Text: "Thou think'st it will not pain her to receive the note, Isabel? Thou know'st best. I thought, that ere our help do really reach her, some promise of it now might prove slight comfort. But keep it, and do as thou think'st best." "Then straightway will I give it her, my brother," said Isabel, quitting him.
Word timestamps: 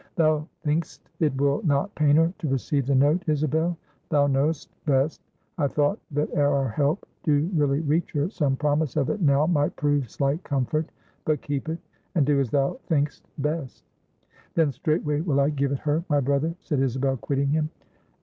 "Thou 0.15 0.47
think'st 0.63 1.11
it 1.19 1.39
will 1.39 1.61
not 1.61 1.93
pain 1.93 2.15
her 2.15 2.33
to 2.39 2.47
receive 2.47 2.87
the 2.87 2.95
note, 2.95 3.23
Isabel? 3.29 3.77
Thou 4.09 4.25
know'st 4.25 4.67
best. 4.87 5.21
I 5.59 5.67
thought, 5.67 5.99
that 6.09 6.33
ere 6.33 6.49
our 6.51 6.69
help 6.69 7.07
do 7.21 7.47
really 7.53 7.81
reach 7.81 8.11
her, 8.13 8.27
some 8.31 8.55
promise 8.55 8.95
of 8.95 9.11
it 9.11 9.21
now 9.21 9.45
might 9.45 9.75
prove 9.75 10.09
slight 10.09 10.43
comfort. 10.43 10.87
But 11.23 11.43
keep 11.43 11.69
it, 11.69 11.77
and 12.15 12.25
do 12.25 12.39
as 12.39 12.49
thou 12.49 12.79
think'st 12.87 13.27
best." 13.37 13.83
"Then 14.55 14.71
straightway 14.71 15.21
will 15.21 15.39
I 15.39 15.51
give 15.51 15.71
it 15.71 15.77
her, 15.81 16.03
my 16.09 16.19
brother," 16.19 16.55
said 16.61 16.79
Isabel, 16.79 17.17
quitting 17.17 17.49
him. 17.49 17.69